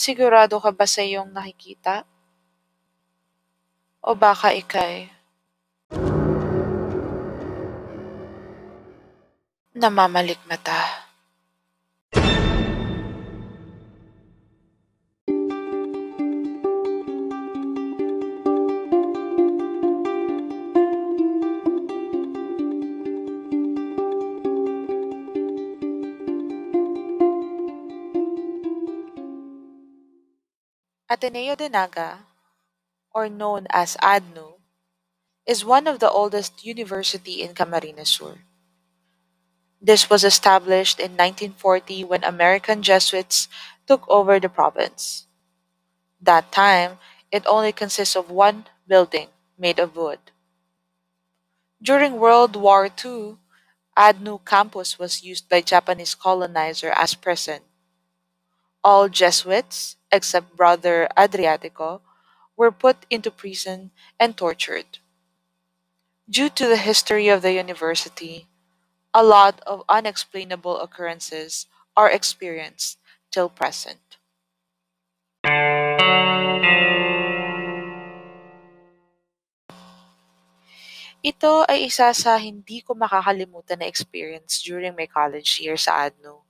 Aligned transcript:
Sigurado 0.00 0.56
ka 0.64 0.72
ba 0.72 0.88
sa 0.88 1.04
iyong 1.04 1.28
nakikita? 1.28 2.08
O 4.00 4.16
baka 4.16 4.48
ikay 4.56 5.12
namamalikmata? 9.76 10.99
Ateneo 31.10 31.56
de 31.56 31.68
Naga, 31.68 32.24
or 33.10 33.28
known 33.28 33.66
as 33.70 33.96
ADNU, 34.00 34.60
is 35.44 35.64
one 35.64 35.88
of 35.88 35.98
the 35.98 36.08
oldest 36.08 36.64
university 36.64 37.42
in 37.42 37.52
Camarines 37.52 38.06
Sur. 38.06 38.38
This 39.82 40.08
was 40.08 40.22
established 40.22 41.00
in 41.00 41.18
1940 41.18 42.04
when 42.04 42.22
American 42.22 42.80
Jesuits 42.80 43.48
took 43.88 44.06
over 44.08 44.38
the 44.38 44.48
province. 44.48 45.26
That 46.22 46.52
time, 46.52 46.98
it 47.32 47.42
only 47.44 47.72
consists 47.72 48.14
of 48.14 48.30
one 48.30 48.66
building 48.86 49.30
made 49.58 49.80
of 49.80 49.96
wood. 49.96 50.30
During 51.82 52.20
World 52.20 52.54
War 52.54 52.86
II, 52.86 53.38
ADNU 53.98 54.46
campus 54.46 54.96
was 54.96 55.24
used 55.24 55.48
by 55.48 55.60
Japanese 55.60 56.14
colonizer 56.14 56.94
as 56.94 57.14
prison. 57.14 57.62
All 58.82 59.08
Jesuits, 59.08 59.96
except 60.10 60.56
Brother 60.56 61.08
Adriatico, 61.16 62.00
were 62.56 62.72
put 62.72 63.04
into 63.10 63.30
prison 63.30 63.90
and 64.18 64.36
tortured. 64.36 64.98
Due 66.28 66.48
to 66.48 66.66
the 66.66 66.76
history 66.76 67.28
of 67.28 67.42
the 67.42 67.52
university, 67.52 68.48
a 69.12 69.22
lot 69.22 69.60
of 69.66 69.82
unexplainable 69.88 70.80
occurrences 70.80 71.66
are 71.96 72.10
experienced 72.10 72.98
till 73.30 73.48
present. 73.48 74.16
Ito 81.20 81.68
ay 81.68 81.84
isa 81.84 82.16
sa 82.16 82.40
hindi 82.40 82.80
ko 82.80 82.96
makakalimutan 82.96 83.84
na 83.84 83.90
experience 83.90 84.64
during 84.64 84.96
my 84.96 85.04
college 85.04 85.60
year 85.60 85.76
sa 85.76 86.08
ADNO. 86.08 86.49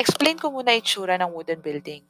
Explain 0.00 0.40
ko 0.40 0.48
muna 0.48 0.72
itsura 0.72 1.20
ng 1.20 1.28
wooden 1.28 1.60
building. 1.60 2.00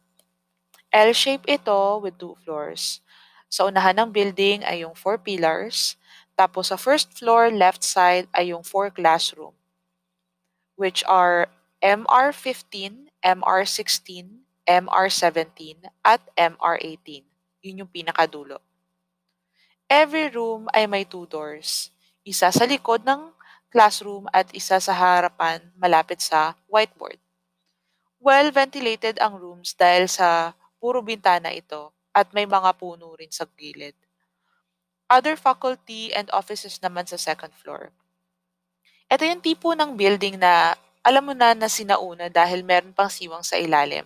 L-shape 0.94 1.42
ito 1.50 1.98
with 1.98 2.14
two 2.22 2.38
floors. 2.46 3.02
Sa 3.50 3.66
unahan 3.66 3.98
ng 3.98 4.14
building 4.14 4.62
ay 4.62 4.86
yung 4.86 4.94
four 4.94 5.18
pillars, 5.18 5.98
tapos 6.38 6.70
sa 6.70 6.78
first 6.78 7.10
floor 7.18 7.50
left 7.50 7.82
side 7.82 8.30
ay 8.30 8.54
yung 8.54 8.62
four 8.62 8.94
classroom, 8.94 9.58
which 10.78 11.02
are 11.10 11.50
MR15, 11.82 13.10
MR16, 13.26 14.46
MR17, 14.70 15.90
at 16.06 16.22
MR18. 16.38 17.26
Yun 17.66 17.82
yung 17.82 17.90
pinakadulo. 17.90 18.62
Every 19.90 20.30
room 20.30 20.70
ay 20.70 20.86
may 20.86 21.02
two 21.02 21.26
doors. 21.26 21.90
Isa 22.22 22.54
sa 22.54 22.70
likod 22.70 23.02
ng 23.02 23.34
classroom 23.74 24.30
at 24.30 24.46
isa 24.54 24.78
sa 24.78 24.94
harapan 24.94 25.74
malapit 25.74 26.22
sa 26.22 26.54
whiteboard. 26.70 27.18
Well 28.20 28.52
ventilated 28.52 29.16
ang 29.16 29.40
rooms 29.40 29.72
dahil 29.72 30.04
sa 30.04 30.52
puro 30.76 31.00
bintana 31.00 31.56
ito 31.56 31.96
at 32.12 32.36
may 32.36 32.44
mga 32.44 32.76
puno 32.76 33.16
rin 33.16 33.32
sa 33.32 33.48
gilid. 33.48 33.96
Other 35.08 35.40
faculty 35.40 36.12
and 36.12 36.28
offices 36.36 36.84
naman 36.84 37.08
sa 37.08 37.16
second 37.16 37.56
floor. 37.56 37.88
Ito 39.08 39.24
yung 39.24 39.40
tipo 39.40 39.72
ng 39.72 39.96
building 39.96 40.36
na 40.36 40.76
alam 41.00 41.32
mo 41.32 41.34
na 41.34 41.56
na 41.56 41.72
sinauna 41.72 42.28
dahil 42.28 42.60
meron 42.60 42.92
pang 42.92 43.08
siwang 43.08 43.40
sa 43.40 43.56
ilalim. 43.56 44.04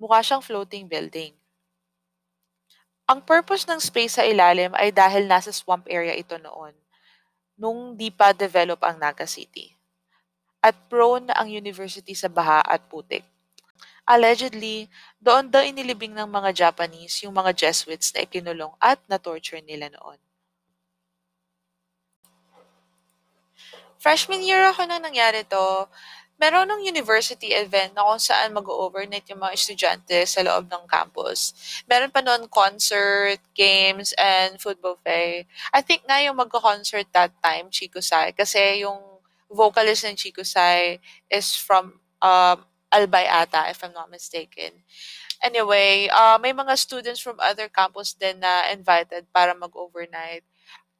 Mukha 0.00 0.24
siyang 0.24 0.40
floating 0.40 0.88
building. 0.88 1.36
Ang 3.04 3.20
purpose 3.20 3.68
ng 3.68 3.76
space 3.76 4.16
sa 4.16 4.24
ilalim 4.24 4.72
ay 4.80 4.88
dahil 4.88 5.28
nasa 5.28 5.52
swamp 5.52 5.84
area 5.92 6.16
ito 6.16 6.40
noon, 6.40 6.72
nung 7.60 8.00
di 8.00 8.08
pa 8.08 8.32
develop 8.32 8.80
ang 8.80 8.96
Naga 8.96 9.28
City. 9.28 9.76
At 10.64 10.72
prone 10.88 11.28
ang 11.36 11.52
university 11.52 12.16
sa 12.16 12.32
baha 12.32 12.64
at 12.64 12.88
putik. 12.88 13.31
Allegedly, 14.02 14.90
doon 15.22 15.46
daw 15.46 15.62
inilibing 15.62 16.10
ng 16.10 16.26
mga 16.26 16.50
Japanese 16.50 17.22
yung 17.22 17.34
mga 17.38 17.54
Jesuits 17.54 18.10
na 18.12 18.26
ikinulong 18.26 18.74
at 18.82 18.98
na-torture 19.06 19.62
nila 19.62 19.90
noon. 19.94 20.18
Freshman 24.02 24.42
year 24.42 24.66
ako 24.66 24.82
nung 24.90 25.06
nangyari 25.06 25.46
to, 25.46 25.86
meron 26.34 26.66
ng 26.66 26.82
university 26.82 27.54
event 27.54 27.94
na 27.94 28.02
kung 28.02 28.18
saan 28.18 28.50
mag-overnight 28.50 29.30
yung 29.30 29.38
mga 29.38 29.54
estudyante 29.54 30.18
sa 30.26 30.42
loob 30.42 30.66
ng 30.66 30.90
campus. 30.90 31.54
Meron 31.86 32.10
pa 32.10 32.18
noon 32.18 32.50
concert, 32.50 33.38
games, 33.54 34.10
and 34.18 34.58
food 34.58 34.82
buffet. 34.82 35.46
I 35.70 35.80
think 35.86 36.02
nga 36.02 36.18
yung 36.18 36.34
mag-concert 36.34 37.06
that 37.14 37.30
time, 37.38 37.70
Chico 37.70 38.02
Sai, 38.02 38.34
kasi 38.34 38.82
yung 38.82 38.98
vocalist 39.46 40.02
ng 40.02 40.18
Chico 40.18 40.42
Sai 40.42 40.98
is 41.30 41.54
from 41.54 42.02
um, 42.18 42.66
Albay 42.92 43.24
ata, 43.24 43.72
if 43.72 43.80
I'm 43.80 43.96
not 43.96 44.12
mistaken. 44.12 44.84
Anyway, 45.42 46.06
uh, 46.12 46.38
may 46.38 46.54
mga 46.54 46.76
students 46.78 47.18
from 47.18 47.40
other 47.42 47.66
campus 47.66 48.14
din 48.14 48.38
na 48.38 48.70
invited 48.70 49.26
para 49.34 49.56
mag-overnight. 49.56 50.46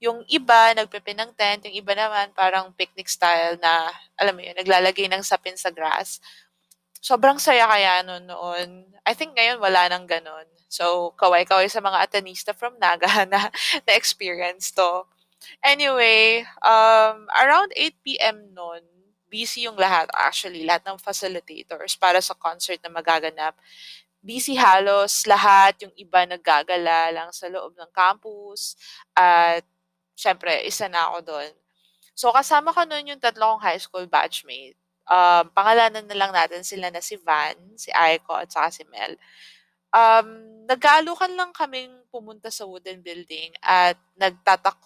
Yung 0.02 0.26
iba, 0.26 0.74
nagpepe 0.74 1.14
ng 1.14 1.30
tent. 1.38 1.70
Yung 1.70 1.78
iba 1.78 1.94
naman, 1.94 2.34
parang 2.34 2.74
picnic 2.74 3.06
style 3.06 3.54
na, 3.62 3.92
alam 4.18 4.34
mo 4.34 4.42
yun, 4.42 4.58
naglalagay 4.58 5.06
ng 5.06 5.22
sapin 5.22 5.54
sa 5.54 5.70
grass. 5.70 6.18
Sobrang 6.98 7.38
saya 7.38 7.70
kaya 7.70 8.02
noon 8.02 8.26
noon. 8.26 8.68
I 9.06 9.14
think 9.14 9.38
ngayon 9.38 9.62
wala 9.62 9.86
nang 9.86 10.10
ganun. 10.10 10.46
So, 10.72 11.14
kaway-kaway 11.20 11.68
sa 11.68 11.84
mga 11.84 12.00
Atenista 12.02 12.50
from 12.56 12.80
Naga 12.80 13.22
na 13.30 13.52
na-experience 13.86 14.74
to. 14.74 15.06
Anyway, 15.62 16.46
um, 16.62 17.28
around 17.34 17.70
8 17.76 17.94
p.m. 18.06 18.54
noon, 18.54 18.82
busy 19.32 19.64
yung 19.64 19.80
lahat 19.80 20.12
actually, 20.12 20.68
lahat 20.68 20.84
ng 20.84 21.00
facilitators 21.00 21.96
para 21.96 22.20
sa 22.20 22.36
concert 22.36 22.76
na 22.84 22.92
magaganap. 22.92 23.56
Busy 24.20 24.54
halos 24.54 25.24
lahat, 25.24 25.80
yung 25.82 25.94
iba 25.96 26.28
naggagala 26.28 27.10
lang 27.10 27.32
sa 27.32 27.48
loob 27.48 27.72
ng 27.72 27.90
campus 27.96 28.76
at 29.16 29.64
syempre, 30.12 30.62
isa 30.68 30.86
na 30.92 31.08
ako 31.08 31.18
doon. 31.32 31.50
So, 32.12 32.28
kasama 32.30 32.76
ko 32.76 32.84
noon 32.84 33.16
yung 33.16 33.22
tatlo 33.24 33.56
kong 33.56 33.64
high 33.64 33.80
school 33.80 34.04
batchmate. 34.04 34.76
Um, 35.08 35.48
pangalanan 35.50 36.06
na 36.06 36.14
lang 36.14 36.30
natin 36.30 36.62
sila 36.62 36.92
na 36.92 37.02
si 37.02 37.18
Van, 37.18 37.56
si 37.74 37.90
Aiko, 37.90 38.36
at 38.36 38.52
saka 38.52 38.70
si 38.70 38.84
Mel. 38.86 39.18
Um, 39.90 40.62
nagkaalukan 40.68 41.32
lang 41.34 41.50
kaming 41.50 41.90
pumunta 42.12 42.52
sa 42.52 42.68
wooden 42.68 43.02
building 43.02 43.56
at 43.64 43.98
nagtatak 44.14 44.78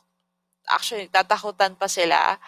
actually, 0.71 1.07
nagtatakutan 1.07 1.79
pa 1.79 1.87
sila. 1.87 2.39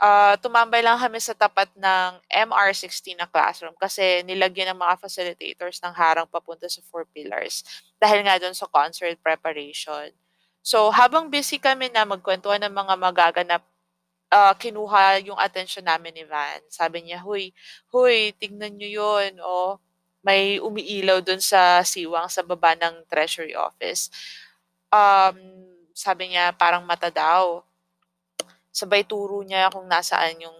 Uh, 0.00 0.34
tumambay 0.40 0.80
lang 0.80 0.96
kami 0.96 1.20
sa 1.20 1.36
tapat 1.36 1.68
ng 1.76 2.10
MR16 2.26 3.12
na 3.16 3.28
classroom 3.28 3.76
kasi 3.76 4.24
nilagyan 4.24 4.72
ng 4.72 4.80
mga 4.80 4.98
facilitators 4.98 5.78
ng 5.84 5.92
harang 5.92 6.26
papunta 6.26 6.64
sa 6.66 6.80
four 6.88 7.04
pillars 7.12 7.60
dahil 8.00 8.24
nga 8.24 8.40
doon 8.40 8.56
sa 8.56 8.66
concert 8.66 9.14
preparation. 9.20 10.10
So, 10.62 10.94
habang 10.94 11.28
busy 11.28 11.58
kami 11.58 11.90
na 11.92 12.06
magkwentuhan 12.06 12.62
ng 12.62 12.74
mga 12.74 12.94
magaganap, 12.94 13.62
uh, 14.32 14.54
kinuha 14.56 15.20
yung 15.28 15.36
attention 15.36 15.84
namin 15.84 16.16
ni 16.16 16.24
Van. 16.24 16.64
Sabi 16.72 17.04
niya, 17.04 17.20
huy, 17.20 17.52
huy, 17.92 18.32
tignan 18.40 18.78
nyo 18.78 18.88
yun. 18.88 19.36
O, 19.44 19.76
may 20.22 20.62
umiilaw 20.62 21.20
dun 21.20 21.42
sa 21.42 21.82
siwang 21.82 22.30
sa 22.30 22.40
baba 22.46 22.78
ng 22.78 23.04
treasury 23.10 23.52
office. 23.58 24.08
Um, 24.88 25.36
sabi 25.92 26.32
niya, 26.32 26.54
parang 26.54 26.86
mata 26.86 27.10
daw. 27.10 27.66
Sabay 28.72 29.04
turo 29.04 29.44
niya 29.44 29.68
kung 29.68 29.86
nasaan 29.86 30.40
yung 30.40 30.58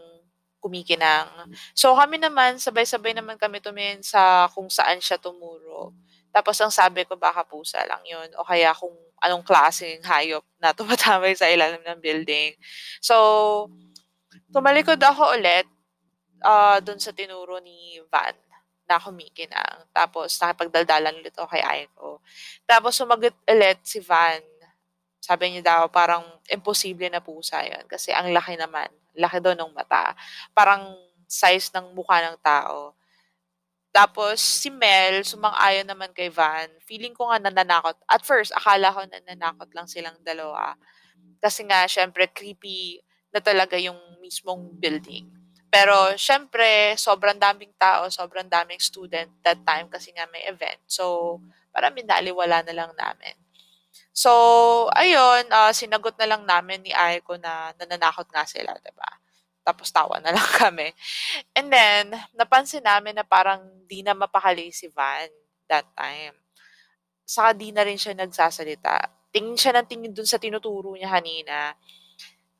kumikinang. 0.63 1.27
So 1.75 1.99
kami 1.99 2.23
naman, 2.23 2.63
sabay-sabay 2.63 3.19
naman 3.19 3.35
kami 3.35 3.59
tumingin 3.59 4.05
sa 4.07 4.47
kung 4.55 4.71
saan 4.71 5.03
siya 5.03 5.19
tumuro. 5.19 5.91
Tapos 6.31 6.57
ang 6.63 6.71
sabi 6.73 7.03
ko, 7.05 7.19
baka 7.19 7.43
pusa 7.43 7.83
lang 7.85 8.01
yun. 8.07 8.31
O 8.39 8.47
kaya 8.47 8.71
kung 8.73 8.95
anong 9.23 9.45
klaseng 9.47 10.01
hayop 10.07 10.43
na 10.63 10.71
tumatambay 10.79 11.35
sa 11.35 11.51
ilalim 11.51 11.83
ng 11.83 12.01
building. 12.03 12.55
So, 13.03 13.69
tumalikod 14.55 14.99
ako 15.03 15.39
ulit 15.39 15.67
uh, 16.43 16.83
dun 16.83 16.99
sa 16.99 17.15
tinuro 17.15 17.63
ni 17.63 18.03
Van 18.11 18.35
na 18.87 18.99
kumikinang. 18.99 19.87
Tapos, 19.95 20.37
nakipagdaldalan 20.43 21.23
ulit 21.23 21.35
ako 21.39 21.49
kay 21.55 21.63
Aiko. 21.63 22.19
Tapos, 22.67 22.99
sumagot 22.99 23.35
ulit 23.47 23.79
si 23.87 24.03
Van. 24.03 24.43
Sabi 25.23 25.55
niya 25.55 25.63
daw, 25.63 25.83
parang 25.87 26.27
imposible 26.51 27.07
na 27.07 27.23
pusa 27.23 27.63
yun. 27.63 27.87
Kasi 27.87 28.11
ang 28.11 28.35
laki 28.35 28.59
naman. 28.59 28.91
Laki 29.15 29.39
daw 29.39 29.55
ng 29.55 29.71
mata. 29.71 30.19
Parang 30.51 30.99
size 31.31 31.71
ng 31.79 31.95
mukha 31.95 32.19
ng 32.27 32.43
tao. 32.43 32.99
Tapos 33.95 34.43
si 34.43 34.67
Mel, 34.67 35.23
sumang-ayon 35.23 35.87
naman 35.87 36.11
kay 36.11 36.27
Van. 36.27 36.67
Feeling 36.83 37.15
ko 37.15 37.31
nga 37.31 37.39
nananakot. 37.39 37.95
At 38.11 38.27
first, 38.27 38.51
akala 38.51 38.91
ko 38.91 39.07
nananakot 39.07 39.71
lang 39.71 39.87
silang 39.87 40.19
dalawa. 40.27 40.75
Kasi 41.39 41.63
nga, 41.71 41.87
syempre, 41.87 42.27
creepy 42.27 42.99
na 43.31 43.39
talaga 43.39 43.79
yung 43.79 44.01
mismong 44.19 44.75
building. 44.75 45.29
Pero, 45.73 46.19
syempre, 46.19 46.99
sobrang 46.99 47.39
daming 47.39 47.73
tao, 47.79 48.11
sobrang 48.11 48.49
daming 48.49 48.81
student 48.83 49.31
that 49.41 49.61
time 49.65 49.87
kasi 49.87 50.11
nga 50.13 50.27
may 50.29 50.45
event. 50.51 50.83
So, 50.85 51.39
parang 51.71 51.95
minaliwala 51.97 52.61
na 52.67 52.75
lang 52.75 52.93
namin. 52.93 53.42
So, 54.13 54.31
ayun, 54.93 55.49
uh, 55.49 55.73
sinagot 55.73 56.21
na 56.21 56.37
lang 56.37 56.45
namin 56.45 56.85
ni 56.85 56.93
Aiko 56.93 57.41
na 57.41 57.73
nananakot 57.81 58.29
nga 58.29 58.45
sila, 58.45 58.77
ba 58.77 58.85
diba? 58.85 59.11
Tapos 59.65 59.89
tawa 59.89 60.21
na 60.21 60.33
lang 60.37 60.51
kami. 60.61 60.93
And 61.57 61.73
then, 61.73 62.13
napansin 62.37 62.85
namin 62.85 63.17
na 63.17 63.25
parang 63.25 63.65
di 63.89 64.05
na 64.05 64.13
mapakali 64.13 64.69
si 64.69 64.93
Van 64.93 65.33
that 65.65 65.89
time. 65.97 66.37
Saka 67.25 67.57
di 67.57 67.73
na 67.73 67.89
rin 67.89 67.97
siya 67.97 68.13
nagsasalita. 68.13 69.09
Tingin 69.33 69.57
siya 69.57 69.81
ng 69.81 69.89
tingin 69.89 70.13
dun 70.13 70.29
sa 70.29 70.37
tinuturo 70.37 70.93
niya 70.93 71.09
kanina. 71.09 71.73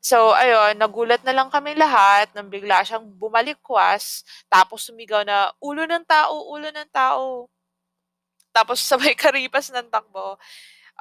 So, 0.01 0.33
ayun, 0.33 0.81
nagulat 0.81 1.21
na 1.21 1.37
lang 1.37 1.53
kami 1.53 1.77
lahat 1.77 2.33
nang 2.33 2.49
bigla 2.49 2.81
siyang 2.81 3.05
bumalikwas. 3.13 4.25
Tapos 4.49 4.89
sumigaw 4.89 5.21
na, 5.21 5.53
ulo 5.61 5.85
ng 5.85 6.03
tao, 6.09 6.49
ulo 6.49 6.73
ng 6.73 6.89
tao. 6.89 7.45
Tapos 8.49 8.81
sabay 8.81 9.13
karipas 9.21 9.69
ng 9.69 9.89
takbo 9.93 10.41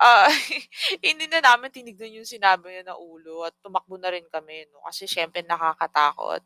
ah, 0.00 0.28
hindi 1.04 1.26
na 1.28 1.40
namin 1.44 1.70
tinignan 1.74 2.22
yung 2.22 2.28
sinabi 2.28 2.72
niya 2.80 2.92
na 2.92 2.96
ulo 2.98 3.44
at 3.48 3.54
tumakbo 3.64 3.96
na 4.00 4.12
rin 4.14 4.24
kami 4.30 4.68
'no, 4.72 4.80
kasi 4.88 5.04
siyempre 5.10 5.42
nakakatakot. 5.44 6.42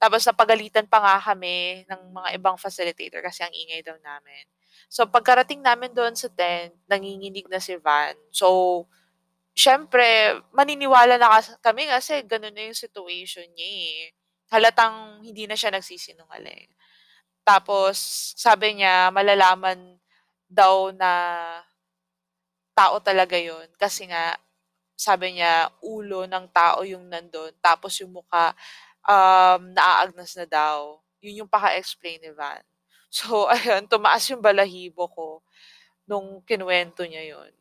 Tapos 0.00 0.22
napagalitan 0.26 0.86
pa 0.90 0.98
nga 1.02 1.16
kami 1.34 1.84
ng 1.88 2.02
mga 2.14 2.28
ibang 2.38 2.56
facilitator 2.60 3.20
kasi 3.24 3.42
ang 3.46 3.54
ingay 3.54 3.82
daw 3.84 3.96
namin. 4.02 4.44
So 4.90 5.06
pagkarating 5.08 5.62
namin 5.64 5.92
doon 5.96 6.14
sa 6.18 6.28
tent, 6.30 6.74
nanginginig 6.90 7.46
na 7.50 7.58
si 7.62 7.74
Van. 7.80 8.14
So, 8.34 8.84
siyempre 9.54 10.38
maniniwala 10.54 11.16
na 11.20 11.38
kami 11.62 11.86
kasi 11.90 12.22
gano'n 12.26 12.54
na 12.54 12.64
yung 12.72 12.78
situation 12.78 13.46
niya, 13.54 13.68
eh. 13.68 13.98
Halatang 14.54 15.22
hindi 15.26 15.46
na 15.50 15.54
siya 15.58 15.70
nagsisinungaling. 15.74 16.70
Tapos 17.46 17.96
sabi 18.38 18.80
niya 18.80 19.10
malalaman 19.14 19.98
daw 20.48 20.92
na 20.96 21.12
tao 22.74 22.98
talaga 22.98 23.38
yun. 23.38 23.70
Kasi 23.78 24.10
nga, 24.10 24.36
sabi 24.98 25.38
niya, 25.38 25.70
ulo 25.82 26.26
ng 26.26 26.46
tao 26.50 26.82
yung 26.82 27.06
nandun. 27.06 27.54
Tapos 27.62 27.94
yung 28.02 28.14
mukha, 28.14 28.54
um, 29.06 29.70
naaagnas 29.74 30.34
na 30.38 30.46
daw. 30.46 30.98
Yun 31.22 31.46
yung 31.46 31.50
paka-explain 31.50 32.20
ni 32.20 32.34
Van. 32.34 32.62
So, 33.14 33.46
ayun, 33.46 33.86
tumaas 33.86 34.26
yung 34.26 34.42
balahibo 34.42 35.06
ko 35.14 35.38
nung 36.02 36.42
kinuwento 36.42 37.06
niya 37.06 37.38
yun. 37.38 37.52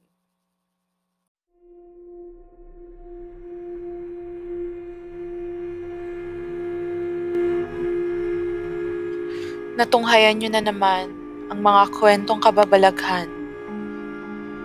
Natunghayan 9.78 10.38
niyo 10.38 10.50
na 10.54 10.62
naman 10.62 11.10
ang 11.54 11.60
mga 11.62 11.84
kwentong 11.98 12.42
kababalaghan 12.42 13.33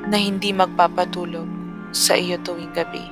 na 0.08 0.16
hindi 0.16 0.56
magpapatulog 0.56 1.46
sa 1.92 2.16
iyo 2.16 2.40
tuwing 2.40 2.72
gabi. 2.72 3.04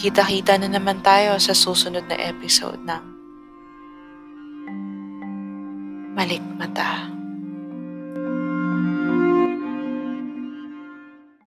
Kita-kita 0.00 0.56
na 0.56 0.68
naman 0.72 1.04
tayo 1.04 1.36
sa 1.36 1.52
susunod 1.52 2.08
na 2.08 2.16
episode 2.16 2.80
ng 2.80 3.04
Malik 6.16 6.40
Mata. 6.56 7.19